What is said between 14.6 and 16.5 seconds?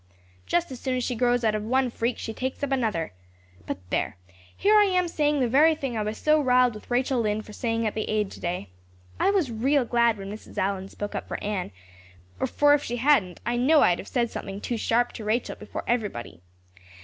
sharp to Rachel before everybody.